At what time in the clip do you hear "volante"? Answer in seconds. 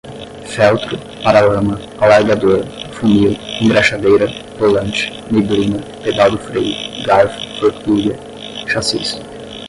4.57-5.11